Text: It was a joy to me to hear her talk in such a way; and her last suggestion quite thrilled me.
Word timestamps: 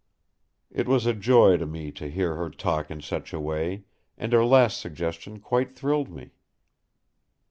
It 0.71 0.87
was 0.87 1.05
a 1.05 1.13
joy 1.13 1.57
to 1.57 1.67
me 1.67 1.91
to 1.91 2.09
hear 2.09 2.33
her 2.35 2.49
talk 2.49 2.89
in 2.89 3.01
such 3.01 3.33
a 3.33 3.39
way; 3.39 3.83
and 4.17 4.33
her 4.33 4.43
last 4.43 4.79
suggestion 4.79 5.39
quite 5.39 5.75
thrilled 5.75 6.09
me. 6.09 6.31